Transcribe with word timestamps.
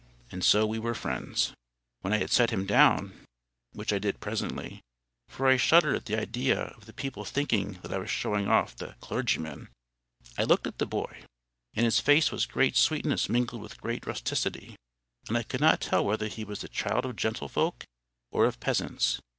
And 0.31 0.43
so 0.43 0.65
we 0.65 0.79
were 0.79 0.95
friends. 0.95 1.53
When 1.99 2.11
I 2.11 2.17
had 2.17 2.31
set 2.31 2.49
him 2.49 2.65
down, 2.65 3.23
which 3.73 3.93
I 3.93 3.99
did 3.99 4.19
presently, 4.19 4.81
for 5.29 5.45
I 5.45 5.57
shuddered 5.57 5.95
at 5.95 6.05
the 6.05 6.19
idea 6.19 6.59
of 6.59 6.87
the 6.87 6.91
people 6.91 7.23
thinking 7.23 7.73
that 7.83 7.93
I 7.93 7.99
was 7.99 8.09
showing 8.09 8.47
off 8.47 8.75
the 8.75 8.95
CLERGYMAN, 9.01 9.67
I 10.39 10.43
looked 10.43 10.65
at 10.65 10.79
the 10.79 10.87
boy. 10.87 11.25
In 11.75 11.85
his 11.85 11.99
face 11.99 12.31
was 12.31 12.47
great 12.47 12.75
sweetness 12.75 13.29
mingled 13.29 13.61
with 13.61 13.79
great 13.79 14.07
rusticity, 14.07 14.75
and 15.27 15.37
I 15.37 15.43
could 15.43 15.61
not 15.61 15.79
tell 15.81 16.03
whether 16.03 16.27
he 16.27 16.45
was 16.45 16.61
the 16.61 16.67
child 16.67 17.05
of 17.05 17.15
gentlefolk 17.15 17.83
or 18.31 18.45
of 18.47 18.59
peasants. 18.59 19.21